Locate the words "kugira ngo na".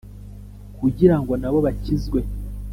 0.79-1.49